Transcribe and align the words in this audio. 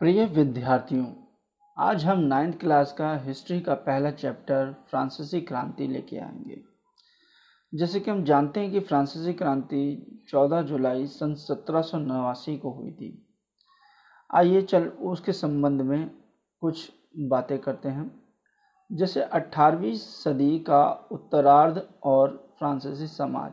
प्रिय 0.00 0.26
विद्यार्थियों, 0.26 1.06
आज 1.78 2.04
हम 2.04 2.18
नाइन्थ 2.18 2.60
क्लास 2.60 2.92
का 2.92 3.16
हिस्ट्री 3.16 3.60
का 3.60 3.74
पहला 3.74 4.10
चैप्टर 4.10 4.74
फ्रांसीसी 4.90 5.40
क्रांति 5.40 5.86
लेके 5.86 6.18
आएँगे। 6.18 6.60
जैसे 7.74 8.00
कि 8.00 8.10
हम 8.10 8.24
जानते 8.24 8.60
हैं 8.60 8.70
कि 8.70 8.80
फ्रांसीसी 8.80 9.32
क्रांति 9.32 10.06
14 10.28 10.62
जुलाई 10.62 11.06
सन 11.06 11.34
सत्रह 11.34 11.82
सौ 11.82 11.98
नवासी 11.98 12.56
को 12.56 12.70
हुई 12.70 12.90
थी। 12.92 13.36
आइए 14.34 14.62
चल 14.62 14.86
उसके 14.86 15.32
संबंध 15.32 15.82
में 15.82 16.10
कुछ 16.60 16.92
बातें 17.18 17.58
करते 17.58 17.88
हैं। 17.88 18.22
जैसे 18.92 19.22
18वीं 19.22 19.94
सदी 19.94 20.58
का 20.58 21.08
उत्तरार्ध 21.12 21.88
और 22.04 22.54
फ्रांसीसी 22.58 23.06
समाज। 23.06 23.52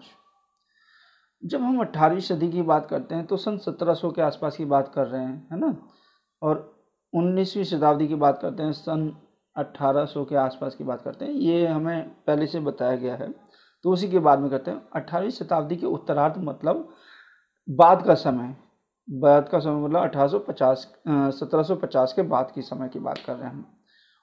जब 1.46 1.62
हम 1.62 1.80
18वीं 1.80 2.22
सदी 2.22 2.52
की 2.52 2.62
बात 2.62 2.86
करते 2.86 3.16
हैं 3.16 3.26
तो 3.26 3.38
सन 3.38 3.58
1700 3.58 4.12
के 4.12 4.22
आसपास 4.22 4.58
की 4.58 4.66
बात 4.66 4.92
कर 4.96 5.08
रहे 5.08 5.26
हैं, 5.26 5.48
है 5.52 5.60
ना? 5.60 5.78
और 6.44 6.84
19वीं 7.14 7.64
शताब्दी 7.64 8.08
की 8.08 8.16
बात 8.16 8.40
करते 8.42 8.64
हैं, 8.64 8.72
सन 8.72 9.16
1800 9.56 10.26
के 10.26 10.36
आसपास 10.36 10.76
की 10.76 10.84
बात 10.84 11.02
करते 11.02 11.26
हैं। 11.26 11.32
ये 11.32 11.68
हमें 11.68 12.10
पहले 12.28 12.48
से 12.48 12.60
बताया 12.60 12.96
गया 12.96 13.16
है। 13.16 13.32
तो 13.84 13.92
उसी 13.92 14.08
के 14.10 14.20
बाद 14.20 14.40
में 14.40 14.50
करते 14.50 14.72
हैं। 14.72 14.82
अठारहवीं 14.96 15.30
शताब्दी 15.30 15.76
के 15.76 15.86
उत्तरार्ध 15.86 16.38
मतलब 16.38 16.90
बाद 17.70 18.06
का 18.06 18.14
समय। 18.14 18.56
बाद 19.10 19.50
का 19.50 19.60
समय 19.60 19.84
मतलब 19.84 20.02
अठारह 20.02 20.28
सौ 20.28 20.40
पचास 20.40 20.94
सत्रह 21.08 21.64
सौ 21.64 21.76
पचास 21.76 22.14
के 22.14 22.22
बाद 22.22 22.52
के 22.56 22.62
समय 22.62 22.90
की 22.90 23.00
बात 23.00 23.18
कर 23.18 23.36
रहे 23.36 23.50
हैं 23.50 23.66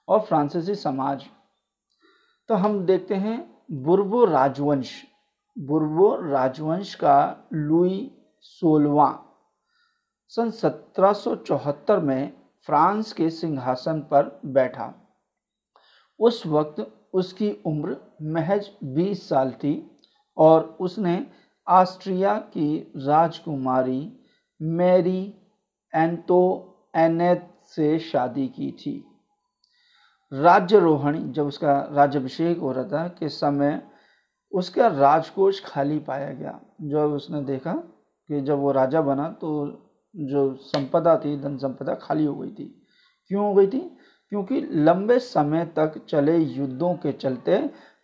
और 0.07 0.19
फ्रांसीसी 0.19 0.75
समाज। 0.75 1.25
तो 2.49 2.55
हम 2.55 2.85
देखते 2.85 3.15
हैं 3.15 3.63
बुर्बो 3.71 4.25
राजवंश। 4.25 5.05
बुर्बो 5.59 6.15
राजवंश 6.31 6.95
का 6.95 7.47
लुई 7.53 8.11
सोलवा। 8.41 9.30
सन 10.35 10.51
1774 10.51 11.99
में 11.99 12.33
फ्रांस 12.67 13.13
के 13.13 13.29
सिंहासन 13.29 13.99
पर 13.99 14.41
बैठा। 14.45 14.93
उस 16.19 16.45
वक्त 16.47 16.93
उसकी 17.13 17.51
उम्र 17.65 17.97
महज 18.21 18.69
20 18.83 19.29
साल 19.29 19.51
थी 19.51 19.91
और 20.37 20.77
उसने 20.81 21.27
ऑस्ट्रिया 21.67 22.37
की 22.37 22.93
राजकुमारी 22.97 24.25
मैरी 24.61 25.33
एंतो 25.95 26.41
एनेत 26.95 27.53
से 27.65 27.99
शादी 27.99 28.47
की 28.47 28.71
थी। 28.71 29.05
राज्यरोहणी, 30.33 31.31
जब 31.31 31.45
उसका 31.45 31.89
राज्यभिषेक 31.91 32.57
हो 32.57 32.71
रहा 32.71 32.83
था 32.83 33.07
के 33.07 33.29
समय 33.29 33.81
उसका 34.51 34.87
राजकोष 34.87 35.61
खाली 35.65 35.99
पाया 35.99 36.33
गया। 36.33 36.59
जब 36.81 37.13
उसने 37.13 37.41
देखा 37.41 37.73
कि 37.73 38.41
जब 38.41 38.59
वो 38.59 38.71
राजा 38.71 39.01
बना 39.01 39.29
तो 39.29 39.87
जो 40.15 40.53
संपदा 40.55 41.15
थी, 41.17 41.35
धन 41.41 41.57
संपदा 41.57 41.93
खाली 41.95 42.25
हो 42.25 42.35
गई 42.35 42.49
थी। 42.49 42.65
क्यों 43.31 43.45
हो 43.45 43.53
गई 43.53 43.67
थी? 43.67 43.79
क्योंकि 44.31 44.61
लंबे 44.73 45.17
समय 45.19 45.65
तक 45.75 45.93
चले 46.09 46.37
युद्धों 46.37 46.93
के 46.95 47.11
चलते 47.11 47.57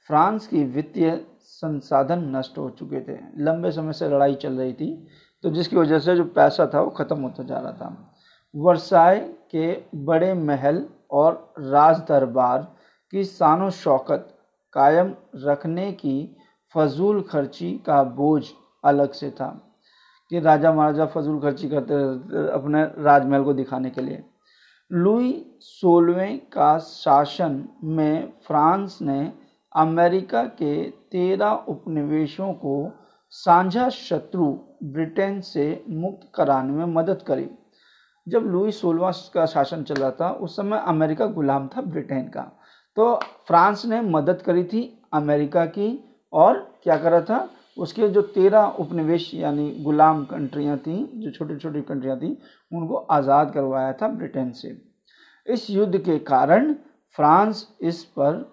फ्रांस 0.10 0.48
की 0.48 0.64
वित्तीय 0.66 1.20
संसाधन 1.42 2.24
नष्ट 2.36 2.58
हो 2.58 2.70
चुके 2.70 3.02
थे। 3.02 3.18
लंबे 3.40 3.72
समय 3.72 3.94
से 3.94 4.10
लड़ाई 4.10 4.36
चल 4.36 4.54
रही 4.54 4.74
थी 4.74 4.92
तो 5.44 5.50
जिसकी 5.50 5.76
वजह 5.76 6.00
से 6.00 6.16
जो 6.16 6.24
पैसा 6.26 6.66
था 6.74 6.82
वो 6.82 6.90
ख़त्म 6.90 7.22
होता 7.22 7.44
जा 7.44 7.58
रहा 7.58 7.72
था। 7.72 8.14
वर्साय 8.54 9.20
के 9.52 9.72
बड़े 10.06 10.34
महल 10.34 10.84
और 11.12 11.54
राज 11.60 12.00
दरबार 12.00 12.62
की 13.14 13.24
शान 13.24 13.70
शौकत 13.70 14.34
कायम 14.74 15.14
रखने 15.36 15.92
की 15.92 16.36
फजूल 16.76 17.22
खर्ची 17.22 17.72
का 17.86 18.04
बोझ 18.04 18.44
अलग 18.84 19.12
से 19.12 19.30
था। 19.32 19.50
कि 20.31 20.39
राजा 20.39 20.72
महाराजा 20.73 21.06
फजूल 21.06 21.39
खर्ची 21.39 21.70
करते 21.70 21.94
रहते 21.94 22.52
अपने 22.53 22.83
राजमहल 23.03 23.44
को 23.44 23.53
दिखाने 23.53 23.89
के 23.89 24.02
लिए। 24.02 24.23
लुई 24.92 25.58
सोलवें 25.59 26.39
का 26.39 26.78
शासन 26.78 27.64
में 27.83 28.33
फ्रांस 28.48 28.98
ने 29.02 29.33
अमेरिका 29.75 30.44
के 30.44 30.83
तेरह 30.83 31.52
उपनिवेशों 31.67 32.54
को 32.54 32.92
साझा 33.30 33.89
शत्रु 33.89 34.45
ब्रिटेन 34.83 35.42
से 35.42 35.83
मुक्त 35.89 36.32
कराने 36.36 36.71
में 36.71 36.86
मदद 36.86 37.21
करी। 37.21 37.49
जब 38.27 38.43
लुई 38.43 38.71
सोलवा 38.71 39.11
का 39.33 39.45
शासन 39.45 39.83
चल 39.83 39.95
रहा 39.95 40.11
था, 40.11 40.30
उस 40.30 40.55
समय 40.55 40.83
अमेरिका 40.87 41.26
गुलाम 41.26 41.67
था 41.67 41.82
ब्रिटेन 41.82 42.23
का। 42.23 42.42
तो 42.98 43.16
फ्रांस 43.48 43.86
ने 43.86 44.02
मदद 44.02 44.42
करी 44.42 44.64
थी 44.64 45.02
अमेरिका 45.14 45.66
की, 45.66 46.04
और 46.33 46.80
क्या 46.83 46.98
करा 46.98 47.21
था? 47.21 47.49
उसके 47.77 48.08
जो 48.10 48.21
तेरह 48.21 48.76
उपनिवेश, 48.80 49.33
यानी 49.33 49.70
गुलाम 49.83 50.23
कंट्रियाँ 50.26 50.77
थीं, 50.77 51.05
जो 51.15 51.32
छोटी 51.32 51.58
छोटी 51.58 51.82
कंट्रियाँ 51.83 52.17
थीं, 52.20 52.36
उनको 52.71 52.95
आज़ाद 52.95 53.52
करवाया 53.54 53.93
था 53.93 54.08
ब्रिटेन 54.10 54.52
से। 54.52 54.76
इस 55.48 55.70
युद्ध 55.70 55.98
के 55.98 56.17
कारण 56.26 56.73
फ्रांस 57.17 57.67
इस 57.82 58.04
पर 58.17 58.45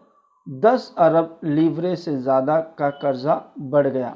10 0.47 0.93
अरब 0.99 1.39
लीवरे 1.45 1.95
से 1.97 2.17
ज़्यादा 2.17 2.59
का 2.79 2.91
कर्जा 2.93 3.35
बढ़ 3.61 3.87
गया। 3.89 4.15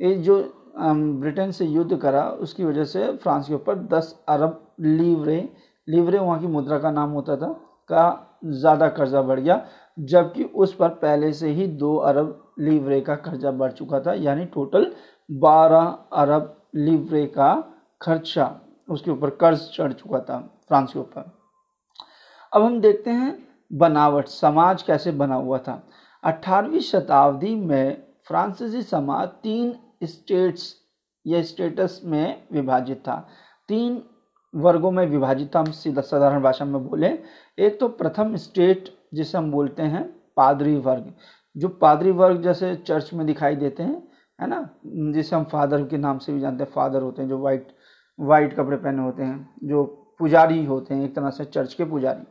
ये 0.00 0.14
जो 0.16 0.38
ब्रिटेन 0.76 1.50
से 1.52 1.64
युद्ध 1.66 1.96
करा, 1.96 2.22
उसकी 2.22 2.64
वजह 2.64 2.84
से 2.84 3.12
फ्रांस 3.16 3.48
के 3.48 3.54
ऊपर 3.54 3.78
10 3.88 4.14
अरब 4.28 4.60
लीवरे 4.80 5.48
लीवरे 5.88 6.18
वहाँ 6.18 6.38
की 6.40 6.46
मुद्रा 6.46 6.78
का 6.78 6.90
नाम 6.90 7.10
होता 7.10 7.36
था, 7.36 7.46
का 7.90 8.38
ज़्यादा 8.44 8.88
कर्जा 8.90 9.22
बढ़ 9.22 9.40
गया। 9.40 9.54
जबकि 9.98 10.44
उस 10.44 10.74
पर 10.74 10.88
पहले 10.88 11.32
से 11.32 11.50
ही 11.50 11.66
दो 11.66 11.96
अरब 11.96 12.54
लीवरे 12.58 13.00
का 13.00 13.14
खर्चा 13.16 13.50
बढ़ 13.50 13.72
चुका 13.72 14.00
था, 14.00 14.14
यानी 14.14 14.44
टोटल 14.44 14.92
बारह 15.30 15.98
अरब 16.12 16.56
लीवरे 16.74 17.26
का 17.26 17.54
खर्चा 18.02 18.60
उसके 18.88 19.10
ऊपर 19.10 19.30
कर्ज 19.30 19.68
चढ़ 19.74 19.92
चुका 19.92 20.18
था 20.20 20.38
फ्रांस 20.68 20.92
के 20.92 20.98
ऊपर। 20.98 21.30
अब 22.52 22.62
हम 22.62 22.80
देखते 22.80 23.10
हैं 23.10 23.36
बनावट, 23.70 24.26
समाज 24.26 24.82
कैसे 24.82 25.12
बना 25.12 25.34
हुआ 25.34 25.58
था। 25.58 25.82
18वीं 26.22 26.80
शताब्दी 26.80 27.54
में 27.54 28.02
फ्रांसीसी 28.26 28.82
समाज 28.82 29.28
तीन 29.42 29.74
स्टेट्स, 30.04 30.74
या 31.26 31.42
स्टेटस 31.42 32.00
में 32.04 32.42
विभाजित 32.52 32.98
था। 32.98 33.16
तीन 33.68 34.02
वर्गों 34.54 34.90
में 34.90 35.06
विभाजित 35.06 35.54
था, 35.54 35.60
हम 35.60 35.70
सीधा 35.72 36.00
साधारण 36.00 36.42
भाषा 36.42 36.64
में 36.64 36.86
बोले। 36.86 37.08
एक 37.58 37.78
तो 37.80 37.88
प्रथम 37.88 38.36
स्टेट 38.36 38.88
जिसे 39.14 39.38
हम 39.38 39.50
बोलते 39.50 39.82
हैं 39.82 40.14
पादरी 40.36 40.76
वर्ग। 40.76 41.12
जो 41.56 41.68
पादरी 41.68 42.10
वर्ग 42.10 42.42
जैसे 42.42 42.74
चर्च 42.74 43.10
में 43.14 43.26
दिखाई 43.26 43.56
देते 43.56 43.82
हैं, 43.82 44.08
है 44.40 44.46
ना? 44.46 44.68
जिसे 44.86 45.36
हम 45.36 45.44
फादर 45.44 45.86
के 45.86 45.96
नाम 45.96 46.18
से 46.18 46.32
भी 46.32 46.40
जानते 46.40 46.64
हैं, 46.64 46.70
फादर 46.70 47.02
होते 47.02 47.22
हैं, 47.22 47.28
जो 47.28 47.38
वाइट 47.38 47.68
वाइट 48.20 48.56
कपड़े 48.56 48.76
पहने 48.76 49.02
होते 49.02 49.22
हैं, 49.22 49.54
जो 49.64 49.84
पुजारी 50.18 50.64
होते 50.64 50.94
हैं, 50.94 51.04
एक 51.04 51.16
तरह 51.16 51.30
से 51.30 51.44
चर्च 51.44 51.74
के 51.74 51.84
पुजारी। 51.84 52.26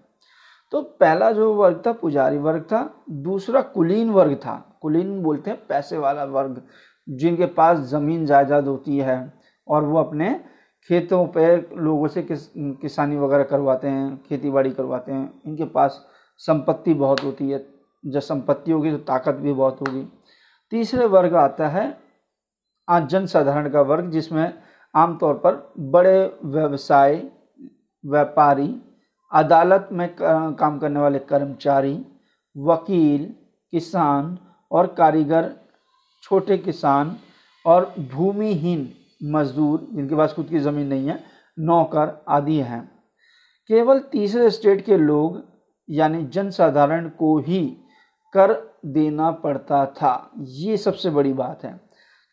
तो 0.71 0.81
पहला 0.81 1.31
जो 1.31 1.53
वर्ग 1.53 1.83
था, 1.87 1.91
पुजारी 1.91 2.37
वर्ग 2.37 2.61
था, 2.61 3.03
दूसरा 3.09 3.61
कुलीन 3.61 4.09
वर्ग 4.09 4.35
था। 4.35 4.79
कुलीन 4.81 5.23
बोलते 5.23 5.51
हैं 5.51 5.67
पैसे 5.67 5.97
वाला 5.97 6.23
वर्ग, 6.23 6.61
जिनके 7.09 7.45
पास 7.45 7.77
ज़मीन 7.77 8.25
जायदाद 8.25 8.67
होती 8.67 8.97
है 8.97 9.33
और 9.67 9.83
वो 9.83 9.99
अपने 9.99 10.41
खेतों 10.87 11.27
पे 11.27 11.69
लोगों 11.77 12.07
से 12.07 12.21
किस, 12.21 12.47
किसानी 12.57 13.15
वगैरह 13.15 13.43
करवाते 13.43 13.87
हैं, 13.87 14.23
खेती 14.23 14.49
बाड़ी 14.49 14.71
करवाते 14.71 15.11
हैं। 15.11 15.41
इनके 15.45 15.65
पास 15.65 16.07
संपत्ति 16.45 16.93
बहुत 16.93 17.23
होती 17.23 17.49
है। 17.49 17.65
जब 18.03 18.19
संपत्ति 18.19 18.71
होगी 18.71 18.91
तो 18.91 18.97
ताकत 18.97 19.35
भी 19.35 19.53
बहुत 19.53 19.81
होगी। 19.81 20.07
तीसरे 20.71 21.05
वर्ग 21.05 21.35
आता 21.35 21.67
है, 21.67 21.97
आज 22.89 23.07
जनसाधारण 23.07 23.69
का 23.69 23.81
वर्ग, 23.81 24.09
जिसमें 24.11 24.53
आमतौर 24.95 25.33
पर 25.33 25.73
बड़े 25.79 26.37
व्यवसाय, 26.45 27.15
व्यापारी, 28.05 28.81
अदालत 29.31 29.89
में 29.91 30.15
काम 30.19 30.79
करने 30.79 30.99
वाले 30.99 31.19
कर्मचारी, 31.19 31.93
वकील, 32.55 33.25
किसान 33.73 34.37
और 34.71 34.87
कारीगर, 34.87 35.51
छोटे 36.23 36.57
किसान 36.57 37.15
और 37.65 37.93
भूमिहीन 38.13 38.89
मजदूर, 39.23 39.87
जिनके 39.93 40.15
पास 40.15 40.33
खुद 40.33 40.47
की 40.47 40.59
ज़मीन 40.59 40.87
नहीं 40.87 41.07
है, 41.07 41.23
नौकर 41.59 42.23
आदि 42.27 42.57
हैं। 42.57 42.83
केवल 43.69 43.99
तीसरे 43.99 44.49
स्टेट 44.49 44.85
के 44.85 44.97
लोग 44.97 45.50
यानी 45.91 46.23
जनसाधारण 46.25 47.07
को 47.09 47.37
ही 47.39 47.65
कर 48.33 48.53
देना 48.85 49.31
पड़ता 49.31 49.85
था। 49.85 50.31
ये 50.39 50.77
सबसे 50.77 51.09
बड़ी 51.09 51.33
बात 51.33 51.63
है 51.63 51.71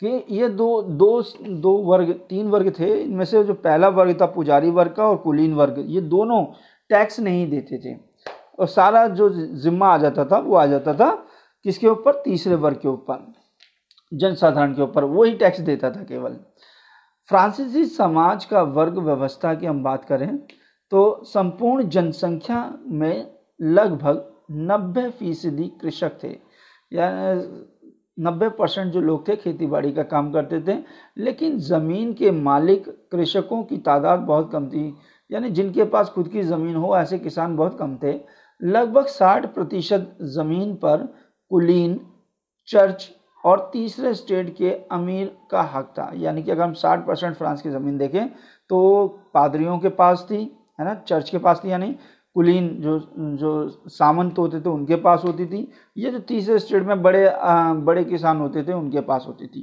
कि 0.03 0.25
ये 0.31 0.49
दो 0.49 0.83
दो 0.83 1.23
दो 1.43 1.77
वर्ग, 1.85 2.13
तीन 2.29 2.49
वर्ग 2.49 2.73
थे। 2.79 2.93
इनमें 2.95 3.25
से 3.25 3.43
जो 3.45 3.55
पहला 3.55 3.89
वर्ग 3.89 4.21
था, 4.21 4.27
पुजारी 4.27 4.71
वर्ग 4.71 4.93
का 4.93 5.07
और 5.07 5.17
कुलीन 5.17 5.55
वर्ग, 5.55 5.85
ये 5.87 6.01
दोनों 6.01 6.45
टैक्स 6.91 7.21
नहीं 7.21 7.49
देते 7.51 7.79
थे। 7.79 7.97
और 8.59 8.67
सारा 8.67 9.07
जो 9.09 9.29
जिम्मा 9.57 9.89
आ 9.89 9.97
जाता 9.99 10.25
था, 10.25 10.39
वो 10.39 10.57
आ 10.57 10.67
जाता 10.67 10.95
था 10.95 11.11
किसके 11.65 11.89
ऊपर? 11.89 12.23
तीसरे 12.23 12.55
वर्ग 12.55 12.77
के 12.77 12.89
ऊपर, 12.89 13.33
जनसाधारण 14.13 14.75
के 14.75 14.83
ऊपर। 14.83 15.05
वही 15.05 15.35
टैक्स 15.35 15.61
देता 15.61 15.91
था 15.91 16.03
केवल। 16.03 16.37
फ्रांसीसी 17.29 17.85
समाज 17.87 18.45
का 18.45 18.63
वर्ग 18.63 18.99
व्यवस्था 18.99 19.55
की 19.55 19.67
हम 19.67 19.83
बात 19.83 20.05
करें 20.05 20.37
तो 20.93 21.21
संपूर्ण 21.25 21.89
जनसंख्या 21.89 22.63
में 22.87 23.38
लगभग 23.61 24.25
नब्बे 24.51 25.09
फ़ीसदी 25.11 25.69
कृषक 25.81 26.23
थे। 26.23 26.37
यानी 26.93 27.67
नब्बे 28.21 28.49
परसेंट 28.49 28.93
जो 28.93 29.01
लोग 29.01 29.27
थे 29.29 29.37
खेती 29.37 29.67
बाड़ी 29.67 29.93
का 29.93 30.03
काम 30.03 30.31
करते 30.33 30.61
थे, 30.63 30.79
लेकिन 31.19 31.59
ज़मीन 31.59 32.13
के 32.13 32.31
मालिक 32.31 32.89
कृषकों 33.13 33.63
की 33.65 33.77
तादाद 33.79 34.21
बहुत 34.21 34.51
कम 34.53 34.69
थी। 34.69 34.95
यानी 35.31 35.51
जिनके 35.51 35.85
पास 35.85 36.09
खुद 36.09 36.29
की 36.29 36.43
ज़मीन 36.43 36.77
हो, 36.77 36.97
ऐसे 36.97 37.19
किसान 37.19 37.57
बहुत 37.57 37.79
कम 37.79 37.97
थे। 38.03 38.15
लगभग 38.61 39.07
60 39.07 39.47
प्रतिशत 39.47 40.17
ज़मीन 40.23 40.75
पर 40.75 41.07
कुलीन, 41.51 42.01
चर्च 42.69 43.09
और 43.45 43.69
तीसरे 43.73 44.15
स्टेट 44.15 44.55
के 44.57 44.71
अमीर 44.93 45.37
का 45.51 45.63
हक 45.75 45.93
था। 45.99 46.11
यानी 46.15 46.43
कि 46.43 46.51
अगर 46.51 46.63
हम 46.63 46.73
60 46.75 47.07
परसेंट 47.07 47.37
फ्रांस 47.37 47.63
की 47.63 47.71
ज़मीन 47.71 47.99
देखें 47.99 48.29
तो 48.71 49.07
पादरियों 49.35 49.79
के 49.79 49.89
पास 49.89 50.27
थी, 50.31 50.43
है 50.81 50.85
ना? 50.85 50.95
चर्च 50.95 51.31
के 51.31 51.39
पास 51.39 51.61
थी, 51.65 51.71
यानी 51.71 51.95
कुलीन 52.37 52.69
जो 52.81 52.99
जो 53.39 53.69
सामंत 53.89 54.39
होते 54.39 54.61
थे 54.61 54.69
उनके 54.69 54.97
पास 54.97 55.23
होती 55.25 55.47
थी। 55.47 55.67
ये 55.97 56.11
जो 56.11 56.19
तीसरे 56.19 56.59
स्टेट 56.59 56.83
में 56.83 57.03
बड़े 57.03 57.27
आ, 57.27 57.73
बड़े 57.75 58.05
किसान 58.05 58.39
होते 58.39 58.63
थे 58.63 58.73
उनके 58.73 59.01
पास 59.01 59.25
होती 59.29 59.47
थी। 59.47 59.63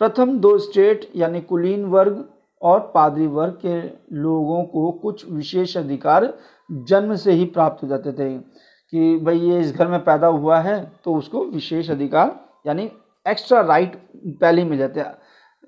प्रथम 0.00 0.38
दो 0.38 0.56
स्टेट 0.58 1.10
यानी 1.16 1.40
कुलीन 1.40 1.84
वर्ग 1.84 2.24
और 2.62 2.80
पादरी 2.94 3.26
वर्ग 3.26 3.58
के 3.64 3.80
लोगों 4.16 4.62
को 4.64 4.90
कुछ 5.02 5.30
विशेष 5.30 5.76
अधिकार 5.76 6.32
जन्म 6.70 7.14
से 7.14 7.32
ही 7.32 7.44
प्राप्त 7.46 7.82
हो 7.82 7.88
जाते 7.88 8.12
थे 8.12 8.32
कि 8.38 9.16
भाई 9.18 9.38
ये 9.40 9.60
इस 9.60 9.74
घर 9.74 9.88
में 9.88 9.98
पैदा 10.04 10.26
हुआ 10.26 10.58
है 10.60 10.80
तो 11.04 11.14
उसको 11.14 11.44
विशेष 11.44 11.90
अधिकार 11.90 12.34
यानी 12.66 12.90
एक्स्ट्रा 13.26 13.60
राइट 13.60 13.96
पहले 14.40 14.64
मिल 14.64 14.78
जाते 14.78 15.00
हैं। 15.00 15.14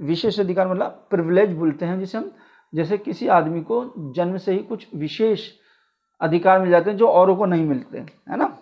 विशेष 0.01 0.41
अधिकार 0.41 0.69
मतलब 0.69 1.07
प्रिविलेज 1.11 1.53
बोलते 1.53 1.87
हैं 1.87 1.99
जिसे 2.01 2.19
हम 2.19 2.31
जैसे 2.73 2.99
किसी 2.99 3.27
आदमी 3.29 3.61
को 3.63 3.85
जन्म 4.17 4.37
से 4.37 4.53
ही 4.53 4.59
कुछ 4.59 4.87
विशेष 4.95 5.49
अधिकार 6.21 6.61
मिल 6.61 6.71
जाते 6.71 6.91
हैं 6.91 6.97
जो 6.97 7.09
औरों 7.09 7.37
को 7.37 7.47
नहीं 7.47 7.67
मिलते, 7.67 7.99
है 7.99 8.37
ना? 8.37 8.59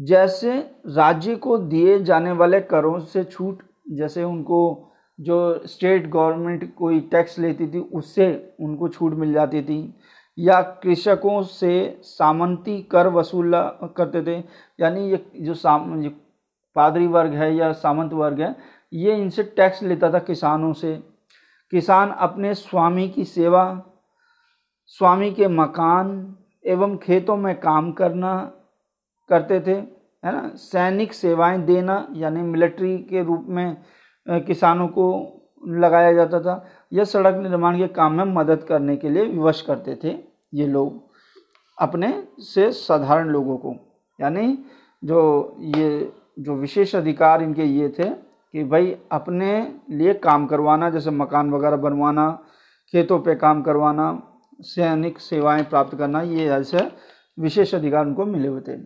जैसे 0.00 0.58
राज्य 0.86 1.36
को 1.36 1.58
दिए 1.58 2.02
जाने 2.02 2.32
वाले 2.32 2.60
करों 2.60 3.00
से 3.00 3.24
छूट, 3.24 3.62
जैसे 3.90 4.24
उनको 4.24 4.88
जो 5.20 5.66
स्टेट 5.66 6.10
गवर्नमेंट 6.10 6.74
कोई 6.74 7.00
टैक्स 7.00 7.38
लेती 7.38 7.66
थी, 7.66 7.78
उससे 7.78 8.54
उनको 8.60 8.88
छूट 8.88 9.14
मिल 9.14 9.32
जाती 9.32 9.62
थी, 9.62 9.94
या 10.38 10.62
कृषकों 10.62 11.42
से 11.42 12.00
सामंती 12.02 12.82
कर 12.82 13.06
वसूला 13.06 13.62
करते 13.96 14.22
थे, 14.22 14.44
यानी 14.80 15.10
ये 15.10 15.32
जो 15.36 15.54
साम 15.54 16.08
पादरी 16.74 17.06
वर्ग 17.06 17.32
है 17.32 17.56
या 17.56 17.72
सामंत 17.72 18.12
वर्ग 18.12 18.40
है, 18.40 18.56
ये 18.92 19.16
इनसे 19.16 19.42
टैक्स 19.42 19.82
लेता 19.82 20.12
था 20.12 20.18
किसानों 20.18 20.72
से। 20.72 21.02
किसान 21.70 22.10
अपने 22.10 22.54
स्वामी 22.54 23.08
की 23.08 23.24
सेवा, 23.24 23.82
स्वामी 24.86 25.30
के 25.32 25.48
मकान 25.48 26.36
एवं 26.64 26.96
खेतों 26.96 27.36
में 27.36 27.54
काम 27.60 27.90
करना 27.92 28.34
करते 29.30 29.60
थे, 29.60 29.74
है 30.24 30.32
ना? 30.32 30.50
सैनिक 30.54 31.12
सेवाएँ 31.12 31.58
देना, 31.58 32.06
यानी 32.12 32.42
मिलिट्री 32.42 32.96
के 32.98 33.22
रूप 33.22 33.46
में 33.48 33.76
किसानों 34.26 34.88
को 34.88 35.06
लगाया 35.66 36.12
जाता 36.12 36.40
था, 36.40 36.64
या 36.92 37.04
सड़क 37.04 37.36
निर्माण 37.42 37.78
के 37.78 37.86
काम 37.88 38.12
में 38.12 38.24
मदद 38.24 38.62
करने 38.62 38.96
के 38.96 39.08
लिए 39.08 39.24
विवश 39.24 39.60
करते 39.62 39.98
थे 40.04 40.18
ये 40.54 40.66
लोग 40.66 41.00
अपने 41.78 42.12
से 42.38 42.70
साधारण 42.72 43.28
लोगों 43.28 43.56
को। 43.56 43.74
यानी 44.20 44.58
जो 45.02 45.56
ये, 45.60 46.12
जो 46.38 46.54
विशेष 46.54 46.94
अधिकार 46.96 47.42
इनके 47.42 47.64
ये 47.64 47.88
थे 47.88 48.04
कि 48.04 48.64
भाई 48.64 48.96
अपने 49.12 49.80
लिए 49.90 50.14
काम 50.14 50.46
करवाना, 50.46 50.90
जैसे 50.90 51.10
मकान 51.10 51.50
वगैरह 51.50 51.76
बनवाना, 51.76 52.30
खेतों 52.92 53.18
पे 53.20 53.34
काम 53.34 53.62
करवाना 53.62 54.10
सैनिक 54.62 55.18
सेवाएँ 55.18 55.62
प्राप्त 55.64 55.96
करना, 55.98 56.22
ये 56.22 56.48
ऐसे 56.50 56.90
विशेष 57.38 57.74
अधिकार 57.74 58.06
उनको 58.06 58.26
मिले 58.26 58.48
हुए 58.48 58.60
थे 58.60 58.76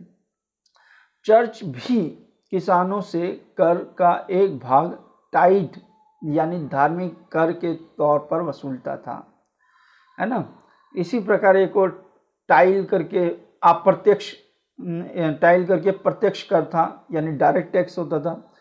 चर्च 1.27 1.63
भी 1.65 2.05
किसानों 2.51 3.01
से 3.01 3.29
कर 3.59 3.83
का 3.99 4.27
एक 4.31 4.59
भाग 4.59 4.99
टाइट, 5.33 5.77
यानी 6.25 6.59
धार्मिक 6.69 7.17
कर 7.33 7.53
के 7.53 7.75
तौर 7.75 8.19
पर 8.31 8.43
वसूलता 8.43 8.97
था। 8.97 9.17
है 10.21 10.27
ना? 10.27 10.45
इसी 10.97 11.21
प्रकार 11.21 11.57
एक 11.57 11.77
और 11.77 11.91
टाइल 12.49 12.85
करके 12.85 13.29
अप्रत्यक्ष 13.63 14.35
टाइल 15.41 15.67
करके 15.67 15.91
प्रत्यक्ष 15.91 16.43
कर 16.43 16.65
था, 16.65 17.07
यानी 17.13 17.33
डायरेक्ट 17.33 17.73
टैक्स 17.73 17.99
होता 17.99 18.21
था। 18.21 18.53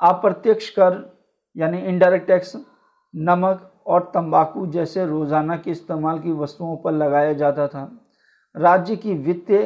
अप्रत्यक्ष 0.00 0.70
कर, 0.70 1.18
यानी 1.56 1.78
इनडायरेक्ट 1.78 2.26
टैक्स, 2.26 2.56
नमक 3.14 3.70
और 3.86 4.10
तंबाकू 4.14 4.66
जैसे 4.66 5.06
रोज़ाना 5.06 5.56
के 5.56 5.70
इस्तेमाल 5.70 6.18
की 6.18 6.32
वस्तुओं 6.32 6.76
पर 6.76 6.92
लगाया 6.92 7.32
जाता 7.32 7.66
था। 7.68 7.90
राज्य 8.54 8.96
की 8.96 9.14
वित्तीय 9.14 9.64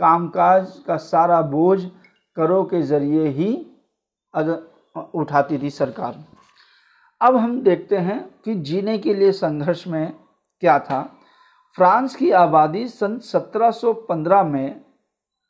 कामकाज 0.00 0.72
का 0.86 0.96
सारा 0.96 1.40
बोझ 1.42 1.80
करों 2.36 2.64
के 2.64 2.82
ज़रिए 2.82 3.28
ही 3.28 3.52
उठाती 5.14 5.58
थी 5.58 5.70
सरकार। 5.70 6.24
अब 7.20 7.36
हम 7.36 7.60
देखते 7.62 7.96
हैं 7.98 8.20
कि 8.44 8.54
जीने 8.54 8.98
के 8.98 9.14
लिए 9.14 9.32
संघर्ष 9.32 9.86
में 9.88 10.12
क्या 10.62 10.78
था। 10.78 11.02
फ्रांस 11.78 12.14
की 12.16 12.30
आबादी 12.30 12.86
सन 12.88 13.18
1715 13.20 14.42
में 14.42 14.80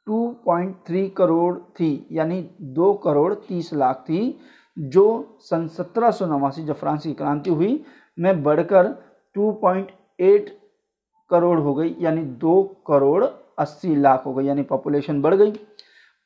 2.3 0.06 1.08
करोड़ 1.08 1.58
थी, 1.58 2.06
यानी 2.12 2.40
दो 2.60 2.92
करोड़ 2.94 3.34
तीस 3.34 3.72
लाख 3.74 4.04
थी। 4.08 4.38
जो 4.76 5.38
सन 5.40 5.66
सत्रह 5.68 6.10
सौ 6.10 6.26
नवासी 6.28 6.62
जब 6.64 6.74
फ्रांस 6.74 7.02
की 7.02 7.12
क्रांति 7.14 7.50
हुई, 7.50 7.84
में 8.18 8.42
बढ़कर 8.42 8.86
2.8 9.36 10.48
करोड़ 11.30 11.58
हो 11.60 11.74
गई, 11.74 11.94
यानी 12.00 12.22
दो 12.22 12.62
करोड़ 12.86 13.24
अस्सी 13.58 13.94
लाख 13.96 14.26
हो 14.26 14.34
गई, 14.34 14.44
यानी 14.44 14.62
पॉपुलेशन 14.64 15.20
बढ़ 15.22 15.34
गई। 15.34 15.52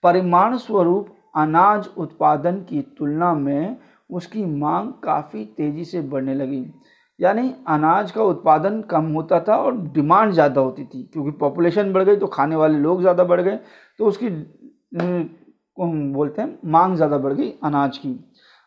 परिमाण 0.05 0.57
स्वरूप 0.59 1.15
अनाज 1.37 1.89
उत्पादन 1.99 2.57
की 2.63 2.81
तुलना 2.99 3.33
में 3.35 3.77
उसकी 4.11 4.45
मांग 4.47 4.93
काफ़ी 5.05 5.45
तेज़ी 5.57 5.85
से 5.85 6.01
बढ़ने 6.03 6.35
लगी। 6.35 6.67
यानी 7.19 7.55
अनाज 7.69 8.11
का 8.11 8.23
उत्पादन 8.25 8.81
कम 8.83 9.13
होता 9.13 9.41
था 9.41 9.57
और 9.57 9.77
डिमांड 9.89 10.33
ज़्यादा 10.33 10.61
होती 10.61 10.85
थी, 10.85 11.03
क्योंकि 11.05 11.31
पॉपुलेशन 11.33 11.93
बढ़ 11.93 12.03
गई 12.03 12.17
तो 12.17 12.27
खाने 12.29 12.57
वाले 12.57 12.79
लोग 12.79 13.01
ज़्यादा 13.01 13.25
बढ़ 13.25 13.41
गए 13.41 13.59
तो 13.99 14.07
उसकी 14.07 14.29
बोलते 15.79 16.43
हैं, 16.43 16.59
मांग 16.65 16.95
ज़्यादा 16.97 17.19
बढ़ 17.19 17.33
गई 17.33 17.53
अनाज 17.65 17.99
की। 17.99 18.19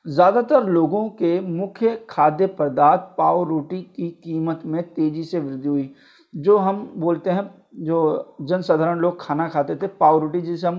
ज़्यादातर 0.06 0.66
लोगों 0.66 1.08
के 1.12 1.40
मुख्य 1.42 1.96
खाद्य 2.10 2.48
पदार्थ 2.60 3.02
पाव 3.18 3.44
रोटी 3.50 3.82
की 3.96 4.10
कीमत 4.24 4.62
में 4.66 4.82
तेज़ी 4.86 5.24
से 5.24 5.40
वृद्धि 5.40 5.68
हुई। 5.68 5.90
जो 6.34 6.58
हम 6.58 6.92
बोलते 6.96 7.30
हैं, 7.30 7.50
जो 7.76 8.38
जनसाधारण 8.42 9.00
लोग 9.00 9.22
खाना 9.22 9.48
खाते 9.48 9.76
थे, 9.76 9.88
पाव 9.88 10.20
रोटी 10.20 10.42
जिसे 10.42 10.68
हम 10.68 10.78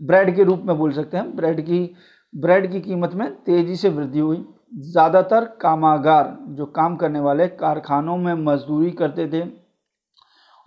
ब्रेड 0.00 0.34
के 0.36 0.44
रूप 0.44 0.62
में 0.64 0.76
बोल 0.78 0.92
सकते 0.92 1.16
हैं, 1.16 1.36
ब्रेड 1.36 1.60
की 1.60 1.90
ब्रेड 2.34 2.70
की 2.72 2.80
कीमत 2.80 3.14
में 3.14 3.30
तेज़ी 3.36 3.76
से 3.76 3.88
वृद्धि 3.88 4.18
हुई। 4.18 4.44
ज़्यादातर 4.74 5.44
कामागार, 5.60 6.36
जो 6.48 6.66
काम 6.66 6.96
करने 6.96 7.20
वाले 7.20 7.46
कारखानों 7.48 8.16
में 8.16 8.34
मजदूरी 8.36 8.90
करते 8.90 9.26
थे 9.28 9.40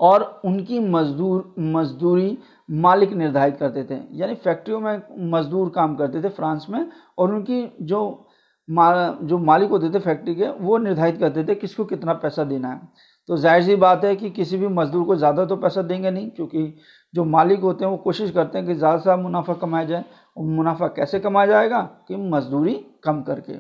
और 0.02 0.42
उनकी 0.46 0.80
मजदूर, 0.82 1.54
मजदूरी 1.60 2.38
मालिक 2.70 3.12
निर्धारित 3.14 3.58
करते 3.58 3.84
थे। 3.86 4.00
यानी 4.14 4.36
फैक्ट्रियों 4.36 4.80
में 4.80 5.02
मजदूर 5.32 5.70
काम 5.70 5.96
करते 5.96 6.22
थे 6.24 6.30
फ्रांस 6.32 6.66
में 6.70 6.86
और 7.18 7.34
उनकी 7.34 7.66
जो 7.84 8.28
मा, 8.68 9.18
जो 9.22 9.38
मालिक 9.40 9.70
होते 9.70 9.90
थे 9.90 10.00
फैक्ट्री 10.00 10.34
के, 10.36 10.48
वो 10.48 10.78
निर्धारित 10.78 11.18
करते 11.18 11.44
थे 11.44 11.56
किसको 11.56 11.86
कितना 11.86 12.14
पैसा 12.16 12.44
देना 12.44 12.70
है। 12.70 12.82
तो 13.30 13.38
ज़ाहिर 13.38 13.64
सी 13.64 13.76
बात 13.76 14.04
है 14.06 14.16
कि 14.16 14.30
किसी 14.30 14.58
भी 14.58 14.68
मजदूर 14.70 15.04
को 15.06 15.16
ज़्यादा 15.16 15.46
तो 15.46 15.56
पैसा 15.56 15.82
देंगे 15.82 16.12
नहीं, 16.12 16.30
क्योंकि 16.30 16.74
जो 17.14 17.24
मालिक 17.26 17.60
होते 17.60 17.86
हैं 17.86 17.92
वो 17.92 17.98
कोशिश 18.00 18.32
करते 18.32 18.58
हैं 18.58 18.68
कि 18.68 18.74
ज़्यादा 18.76 18.98
से 18.98 19.04
ज़्यादा 19.04 19.22
मुनाफा 19.24 19.54
कमाया 19.56 19.86
जाए 19.86 20.06
और 20.38 20.46
मुनाफा 20.46 20.88
कैसे 20.90 21.20
कमाया 21.20 21.48
जाएगा 21.48 21.82
कि 22.08 22.16
मजदूरी 22.16 22.74
कम 23.04 23.22
करके, 23.22 23.58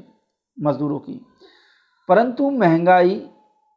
मजदूरों 0.57 0.99
की। 0.99 1.19
परंतु 2.09 2.49
महँगाई 2.51 3.15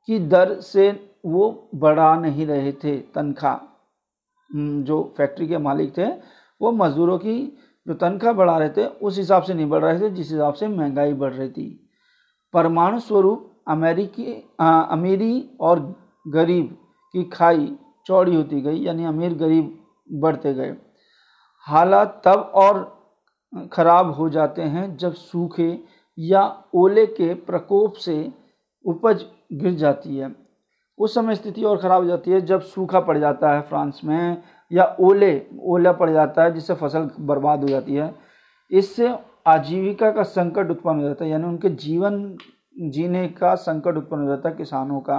की 0.08 0.18
दर 0.20 0.54
से 0.62 0.90
वो 1.24 1.68
बढ़ा 1.74 2.14
नहीं 2.16 2.46
रहे 2.46 2.72
थे 2.72 2.96
तनख्वाह। 3.14 3.56
जो 4.82 5.02
फैक्ट्री 5.16 5.46
के 5.48 5.58
मालिक 5.58 5.96
थे, 5.98 6.06
वो 6.60 6.72
मजदूरों 6.72 7.18
की 7.18 7.36
जो 7.86 7.94
तनख्वाह 7.94 8.32
बढ़ा 8.32 8.56
रहे 8.58 8.68
थे, 8.68 8.86
उस 8.86 9.18
हिसाब 9.18 9.42
से 9.42 9.54
नहीं 9.54 9.68
बढ़ 9.68 9.84
रहे 9.84 10.00
थे, 10.00 10.10
जिस 10.10 10.30
हिसाब 10.30 10.54
से 10.54 10.68
महँगाई 10.68 11.12
बढ़ 11.12 11.32
रही 11.32 11.48
थी। 11.48 11.90
परमाणु 12.54 13.00
स्वरूप 13.00 13.50
अमेरिकी 13.68 14.32
अमीरी 14.60 15.50
और 15.60 15.80
गरीब 16.28 16.76
की 17.12 17.24
खाई 17.24 17.76
चौड़ी 18.06 18.34
होती 18.34 18.60
गई, 18.60 18.78
यानी 18.78 19.04
अमीर 19.04 19.34
गरीब 19.34 19.78
बढ़ते 20.12 20.54
गए। 20.54 20.76
हालात 21.66 22.22
तब 22.24 22.52
और 22.54 22.92
ख़राब 23.72 24.10
हो 24.10 24.28
जाते 24.28 24.62
हैं 24.62 24.96
जब 24.96 25.12
सूखे 25.12 25.84
या 26.18 26.64
ओले 26.74 27.06
के 27.06 27.34
प्रकोप 27.34 27.92
से 27.94 28.32
उपज 28.84 29.24
गिर 29.52 29.74
जाती 29.74 30.16
है। 30.16 30.43
उस 30.98 31.14
समय 31.14 31.34
स्थिति 31.34 31.62
और 31.64 31.78
ख़राब 31.78 32.02
हो 32.02 32.08
जाती 32.08 32.30
है 32.30 32.40
जब 32.42 32.60
सूखा 32.62 33.00
पड़ 33.00 33.16
जाता 33.18 33.52
है 33.52 33.60
फ्रांस 33.62 34.00
में 34.04 34.42
या 34.70 34.84
ओले, 35.00 35.46
ओला 35.60 35.92
पड़ 35.92 36.10
जाता 36.10 36.44
है, 36.44 36.52
जिससे 36.54 36.74
फ़सल 36.74 37.10
बर्बाद 37.20 37.62
हो 37.62 37.68
जाती 37.68 37.94
है। 37.94 38.14
इससे 38.70 39.14
आजीविका 39.46 40.10
का 40.10 40.22
संकट 40.22 40.70
उत्पन्न 40.70 41.00
हो 41.00 41.04
जाता 41.04 41.24
है, 41.24 41.30
यानी 41.30 41.44
उनके 41.44 41.68
जीवन 41.70 42.36
जीने 42.90 43.26
का 43.30 43.54
संकट 43.56 43.96
उत्पन्न 43.96 44.22
हो 44.22 44.28
जाता 44.28 44.48
है 44.48 44.54
किसानों 44.56 45.00
का 45.00 45.18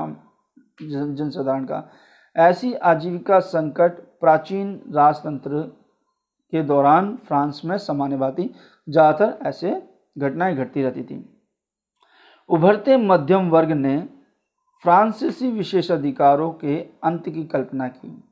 जनसाधारण 0.81 1.65
का। 1.65 1.83
ऐसी 2.35 2.73
आजीविका 2.73 3.39
संकट 3.41 3.99
प्राचीन 4.21 4.73
राजतंत्र 4.95 5.61
के 6.53 6.61
दौरान 6.63 7.15
फ्रांस 7.27 7.61
में 7.65 7.77
सामान्य 7.77 8.17
बाती 8.17 8.49
ज़्यादातर 8.87 9.47
ऐसे 9.47 9.71
घटनाएँ 10.15 10.55
घटती 10.55 10.81
रहती 10.83 11.03
थी। 11.03 11.23
उभरते 12.49 12.97
मध्यम 12.97 13.49
वर्ग 13.49 13.71
ने 13.73 13.95
फ्रांसीसी 14.85 15.51
विशेषाधिकारों 15.51 16.51
के 16.51 16.77
अंत 17.03 17.29
की 17.29 17.43
कल्पना 17.43 17.87
की। 17.87 18.23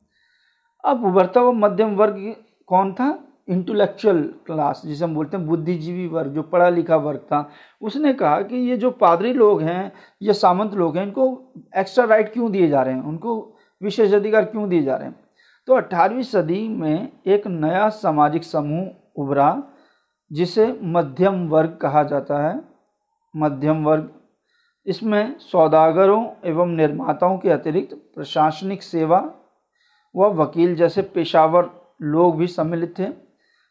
अब 0.86 1.06
उभरता 1.06 1.40
हुआ 1.40 1.52
मध्यम 1.52 1.96
वर्ग 1.96 2.36
कौन 2.68 2.94
था? 2.94 3.20
इंटेलेक्चुअल 3.50 4.22
क्लास 4.22 4.82
जिसे 4.86 5.06
हम 5.06 5.16
बोलते 5.16 5.38
हैं 5.38 5.48
बुद्धिजीवी 5.48 6.08
वर्ग, 6.08 6.32
जो 6.32 6.42
पढ़ा 6.42 6.70
लिखा 6.70 6.96
वर्ग 6.96 7.20
था। 7.20 7.50
उसने 7.82 8.14
कहा 8.14 8.42
कि 8.42 8.56
ये 8.56 8.78
जो 8.78 8.92
पादरी 8.92 9.34
लोग 9.34 9.62
हैं, 9.62 9.94
ये 10.22 10.34
सामंत 10.34 10.74
लोग 10.74 10.98
हैं, 10.98 11.04
इनको 11.04 11.54
एक्स्ट्रा 11.78 12.06
राइट 12.06 12.34
क्यों 12.34 12.52
दिए 12.52 12.68
जा 12.68 12.82
रहे 12.82 12.94
हैं? 12.94 13.04
उनको 13.04 13.56
विशेष 13.84 14.14
अधिकार 14.14 14.46
क्यों 14.46 14.70
दिए 14.70 14.84
जा 14.84 14.96
रहे 14.96 15.08
हैं? 15.08 15.16
तो 15.68 15.74
18वीं 15.74 16.24
सदी 16.24 16.68
में 16.68 17.12
एक 17.28 17.48
नया 17.48 17.90
सामाजिक 17.90 18.44
समूह 18.44 18.88
उभरा, 19.16 19.64
जिसे 20.32 20.80
मध्यम 20.84 21.50
वर्ग 21.50 21.80
कहा 21.82 22.04
जाता 22.04 22.48
है। 22.48 22.62
मध्यम 23.36 23.84
वर्ग 23.84 24.12
इसमें 24.86 25.38
सौदागरों 25.40 26.24
एवं 26.46 26.76
निर्माताओं 26.76 27.38
के 27.38 27.50
अतिरिक्त 27.50 27.94
प्रशासनिक 28.16 28.84
सेवा 28.84 29.20
व 30.16 30.28
वकील 30.42 30.76
जैसे 30.76 31.02
पेशावर 31.02 31.70
लोग 32.02 32.38
भी 32.38 32.48
सम्मिलित 32.48 32.94
थे। 33.00 33.08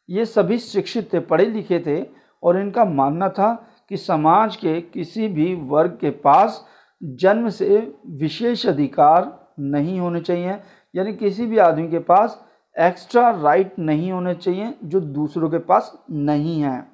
ये 0.09 0.25
सभी 0.25 0.59
शिक्षित 0.59 1.13
थे, 1.13 1.21
पढ़े 1.21 1.45
लिखे 1.45 1.79
थे 1.87 2.03
और 2.43 2.59
इनका 2.61 2.85
मानना 2.85 3.29
था 3.29 3.53
कि 3.89 3.97
समाज 3.97 4.57
के 4.57 4.81
किसी 4.81 5.29
भी 5.29 5.55
वर्ग 5.55 5.99
के 6.01 6.11
पास 6.11 6.65
जन्म 7.03 7.49
से 7.49 7.79
विशेष 8.07 8.67
अधिकार 8.67 9.31
नहीं 9.61 9.99
होने 10.01 10.21
चाहिए, 10.21 10.59
यानी 10.95 11.13
किसी 11.13 11.47
भी 11.47 11.59
आदमी 11.59 11.89
के 11.89 11.99
पास 11.99 12.41
एक्स्ट्रा 12.77 13.31
राइट 13.33 13.79
नहीं 13.79 14.11
होने 14.13 14.35
चाहिए 14.35 14.75
जो 14.85 15.01
दूसरों 15.01 15.51
के 15.51 15.59
पास 15.59 15.93
नहीं 16.11 16.61
है। 16.61 16.92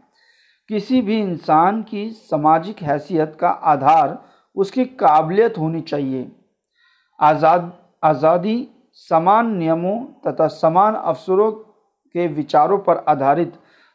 किसी 0.70 1.00
भी 1.02 1.18
इंसान 1.18 1.82
की 1.82 2.08
सामाजिक 2.10 2.82
हैसियत 2.82 3.36
का 3.40 3.48
आधार 3.48 4.18
उसकी 4.56 4.84
काबिलियत 4.84 5.58
होनी 5.58 5.80
चाहिए। 5.82 6.30
आज़ाद, 7.20 7.72
आज़ादी 8.02 8.68
समान 9.08 9.54
नियमों 9.56 9.98
तथा 10.26 10.46
समान 10.48 10.94
अवसरों 10.94 11.50
के 11.52 12.26
विचारों 12.28 12.78
पर 12.78 13.04
आधारित 13.08 13.52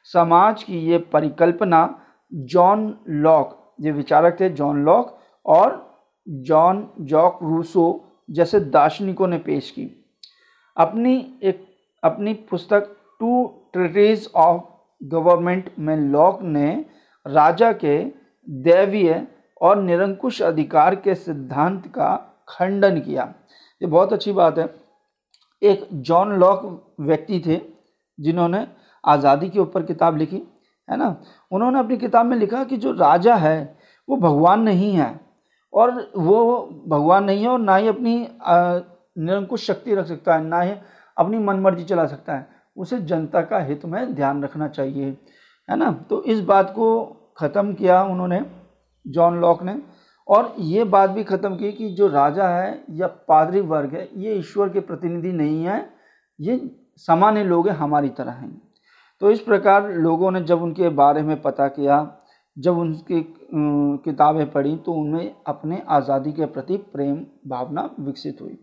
समाज 0.10 0.64
की 0.64 0.80
ये 0.82 0.98
परिकल्पना 1.14 1.84
जॉन 2.32 2.96
लॉक, 3.10 3.76
ये 3.82 3.92
विचारक 3.92 4.40
थे 4.40 4.50
जॉन 4.52 4.84
लॉक 4.86 5.18
और 5.46 5.82
जॉन 6.28 6.88
जॉक 7.02 7.40
रूसो 7.44 7.86
जैसे 8.30 8.60
दार्शनिकों 8.60 9.28
ने 9.28 9.38
पेश 9.40 9.72
की। 9.72 9.90
अपनी 10.78 11.16
एक, 11.44 11.66
अपनी 12.04 12.34
पुस्तक 12.50 12.96
टू 13.20 13.46
ट्रिटीज 13.74 14.30
ऑफ़ 14.36 14.62
गवर्नमेंट 15.04 15.70
में 15.80 15.96
लॉक 15.98 16.42
ने 16.42 16.86
राजा 17.26 17.72
के 17.74 17.98
दैवीय 18.48 19.26
और 19.62 19.82
निरंकुश 19.82 20.42
अधिकार 20.42 20.96
के 20.96 21.16
सिद्धांत 21.16 21.88
का 21.88 22.16
खंडन 22.50 23.00
किया। 23.00 23.34
ये 23.82 23.88
बहुत 23.88 24.14
अच्छी 24.14 24.32
बात 24.32 24.58
है। 24.58 24.68
एक 25.62 25.88
जॉन 25.94 26.34
लॉक 26.34 26.62
व्यक्ति 27.00 27.42
थे, 27.46 27.60
जिन्होंने 28.20 28.66
आज़ादी 29.04 29.50
के 29.50 29.60
ऊपर 29.60 29.84
किताब 29.84 30.18
लिखी, 30.18 30.42
है 30.88 30.98
ना? 30.98 31.16
उन्होंने 31.52 31.80
अपनी 31.80 31.98
किताब 31.98 32.26
में 32.26 32.38
लिखा 32.38 32.64
कि 32.64 32.78
जो 32.78 32.92
राजा 32.92 33.36
है, 33.36 33.78
वो 34.08 34.18
भगवान 34.18 34.62
नहीं 34.62 34.92
है। 34.92 35.20
और 35.74 35.92
वो 36.18 36.70
भगवान 36.88 37.24
नहीं 37.24 37.42
है 37.42 37.48
और 37.50 37.60
ना 37.60 37.76
ही 37.76 37.88
अपनी 37.88 38.16
निरंकुश 38.40 39.66
शक्ति 39.68 39.96
रख 39.96 40.06
सकता 40.06 40.36
है, 40.36 40.44
ना 40.44 40.62
ही 40.62 40.74
अपनी 41.18 41.38
मनमर्जी 41.38 41.84
चला 41.84 42.06
सकता 42.06 42.36
है। 42.36 42.48
उसे 42.78 43.00
जनता 43.02 43.42
का 43.42 43.60
हित 43.60 43.86
में 43.86 44.14
ध्यान 44.16 44.44
रखना 44.44 44.68
चाहिए, 44.70 45.18
है 45.70 45.76
ना? 45.78 45.92
तो 46.10 46.24
इस 46.24 46.40
बात 46.42 46.70
को 46.70 47.04
ख़त्म 47.38 47.74
किया 47.74 48.04
उन्होंने, 48.04 48.42
जॉन 49.06 49.40
लॉक 49.42 49.64
ने, 49.64 49.78
और 50.28 50.54
ये 50.60 50.84
बात 50.86 51.10
भी 51.10 51.24
ख़त्म 51.24 51.56
की 51.58 51.72
कि 51.72 51.90
जो 51.92 52.08
राजा 52.08 52.48
है 52.50 52.84
या 52.92 53.08
पादरी 53.08 53.62
वर्ग 53.62 53.94
है, 53.96 54.08
ये 54.16 54.34
ईश्वर 54.36 54.70
के 54.70 54.80
प्रतिनिधि 54.82 55.32
नहीं 55.34 55.64
है, 55.64 55.86
ये 56.40 56.60
सामान्य 56.98 57.44
लोग 57.44 57.68
हैं, 57.68 57.76
हमारी 57.76 58.10
तरह 58.12 58.32
हैं। 58.32 58.62
तो 59.22 59.32
इस 59.32 59.40
प्रकार 59.42 59.92
लोगों 59.92 60.32
ने 60.32 60.42
जब 60.42 60.62
उनके 60.64 60.90
बारे 60.92 61.22
में 61.22 61.42
पता 61.42 61.68
किया, 61.70 62.20
जब 62.58 62.78
उनकी 62.78 63.22
किताबें 64.04 64.50
पढ़ी 64.52 64.76
तो 64.78 64.94
उनमें 64.94 65.36
अपने 65.48 65.82
आज़ादी 65.90 66.32
के 66.32 66.46
प्रति 66.48 66.78
प्रेम 66.94 67.16
भावना 67.48 67.90
विकसित 68.00 68.42
हुई। 68.42 68.58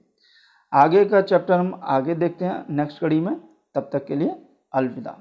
आगे 0.72 1.04
का 1.04 1.20
चैप्टर 1.22 1.54
हम 1.54 1.80
आगे 1.84 2.14
देखते 2.14 2.44
हैं, 2.44 2.64
नेक्स्ट 2.70 3.00
कड़ी 3.00 3.20
में। 3.20 3.36
तब 3.74 3.90
तक 3.92 4.06
के 4.06 4.16
लिए 4.16 4.34
अलविदा। 4.72 5.18